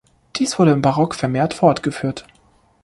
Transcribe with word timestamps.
Dies 0.37 0.57
wurde 0.57 0.71
im 0.71 0.81
Barock 0.81 1.13
vermehrt 1.13 1.53
fortgeführt. 1.53 2.25